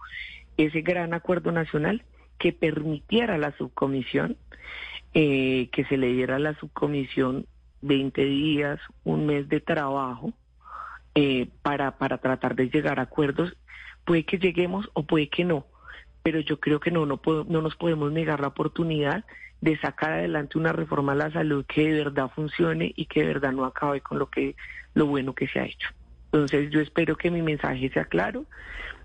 ese 0.57 0.81
gran 0.81 1.13
acuerdo 1.13 1.51
nacional 1.51 2.03
que 2.37 2.53
permitiera 2.53 3.35
a 3.35 3.37
la 3.37 3.55
subcomisión, 3.57 4.37
eh, 5.13 5.69
que 5.71 5.85
se 5.85 5.97
le 5.97 6.07
diera 6.07 6.37
a 6.37 6.39
la 6.39 6.55
subcomisión 6.55 7.45
20 7.81 8.23
días, 8.25 8.79
un 9.03 9.25
mes 9.25 9.47
de 9.47 9.59
trabajo 9.59 10.33
eh, 11.15 11.49
para, 11.61 11.97
para 11.97 12.17
tratar 12.17 12.55
de 12.55 12.69
llegar 12.69 12.99
a 12.99 13.03
acuerdos. 13.03 13.55
Puede 14.05 14.23
que 14.23 14.39
lleguemos 14.39 14.89
o 14.93 15.03
puede 15.03 15.29
que 15.29 15.43
no, 15.43 15.67
pero 16.23 16.39
yo 16.39 16.59
creo 16.59 16.79
que 16.79 16.91
no, 16.91 17.05
no, 17.05 17.21
no 17.47 17.61
nos 17.61 17.75
podemos 17.75 18.11
negar 18.11 18.39
la 18.39 18.47
oportunidad 18.47 19.23
de 19.61 19.77
sacar 19.77 20.13
adelante 20.13 20.57
una 20.57 20.73
reforma 20.73 21.13
a 21.13 21.15
la 21.15 21.31
salud 21.31 21.65
que 21.67 21.93
de 21.93 22.03
verdad 22.03 22.31
funcione 22.35 22.91
y 22.95 23.05
que 23.05 23.21
de 23.21 23.27
verdad 23.27 23.51
no 23.51 23.65
acabe 23.65 24.01
con 24.01 24.19
lo 24.19 24.29
que 24.29 24.55
lo 24.93 25.05
bueno 25.05 25.33
que 25.33 25.47
se 25.47 25.59
ha 25.59 25.65
hecho. 25.65 25.87
Entonces 26.25 26.71
yo 26.71 26.81
espero 26.81 27.15
que 27.15 27.29
mi 27.29 27.41
mensaje 27.41 27.89
sea 27.89 28.05
claro, 28.05 28.45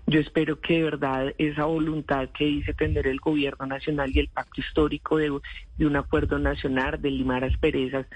yo 0.09 0.21
espero 0.21 0.61
que 0.61 0.75
de 0.75 0.83
verdad 0.83 1.33
esa 1.37 1.65
voluntad 1.65 2.29
que 2.29 2.45
dice 2.45 2.73
tener 2.73 3.07
el 3.07 3.19
gobierno 3.19 3.65
nacional 3.65 4.09
y 4.13 4.19
el 4.19 4.29
pacto 4.29 4.61
histórico 4.61 5.17
de, 5.17 5.29
un 5.31 5.95
acuerdo 5.97 6.39
nacional, 6.39 7.01
de 7.01 7.11
limar 7.11 7.43
asperezas, 7.43 8.07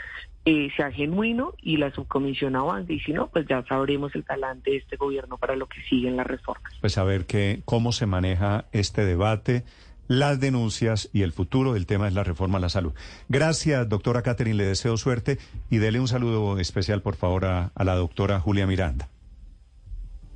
eh, 0.46 0.70
sea 0.78 0.90
genuino 0.90 1.54
y 1.62 1.76
la 1.76 1.92
subcomisión 1.92 2.56
avance. 2.56 2.94
Y 2.94 3.02
si 3.02 3.12
no, 3.12 3.28
pues 3.28 3.46
ya 3.46 3.66
sabremos 3.68 4.16
el 4.16 4.24
talante 4.24 4.72
de 4.72 4.78
este 4.78 4.96
gobierno 4.96 5.38
para 5.38 5.58
lo 5.58 5.68
que 5.68 5.82
siguen 5.82 6.16
las 6.16 6.28
reformas. 6.28 6.72
Pues 6.80 6.98
a 6.98 7.04
ver 7.04 7.26
que, 7.26 7.62
cómo 7.66 7.92
se 7.92 8.06
maneja 8.06 8.66
este 8.72 9.04
debate 9.04 9.66
las 10.08 10.40
denuncias 10.40 11.10
y 11.14 11.22
el 11.22 11.32
futuro 11.32 11.74
del 11.74 11.86
tema 11.86 12.08
es 12.08 12.14
la 12.14 12.24
reforma 12.24 12.58
a 12.58 12.62
la 12.62 12.70
salud. 12.70 12.94
Gracias, 13.30 13.88
doctora 13.88 14.22
Catherine, 14.22 14.58
le 14.58 14.66
deseo 14.66 14.98
suerte 14.98 15.38
y 15.70 15.78
dele 15.78 16.00
un 16.00 16.08
saludo 16.08 16.60
especial, 16.60 17.02
por 17.02 17.16
favor, 17.16 17.46
a, 17.46 17.72
a 17.76 17.84
la 17.84 17.96
doctora 17.96 18.40
Julia 18.40 18.68
Miranda. 18.68 19.10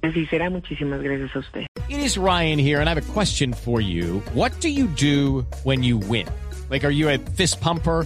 Así 0.01 0.25
será, 0.27 0.49
muchísimas 0.49 1.01
gracias 1.01 1.35
a 1.35 1.39
usted. 1.39 1.65
It 1.89 1.97
is 1.97 2.17
Ryan 2.17 2.59
here, 2.59 2.79
and 2.79 2.87
I 2.87 2.91
have 2.93 3.01
a 3.01 3.13
question 3.13 3.53
for 3.53 3.81
you. 3.81 4.21
What 4.33 4.51
do 4.61 4.69
you 4.69 4.87
do 4.87 5.45
when 5.63 5.83
you 5.83 5.97
win? 5.97 6.27
Like, 6.69 6.85
are 6.85 6.93
you 6.93 7.09
a 7.09 7.17
fist 7.17 7.59
pumper? 7.61 8.05